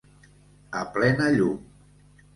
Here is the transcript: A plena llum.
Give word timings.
A 0.79 0.81
plena 0.95 1.29
llum. 1.37 1.63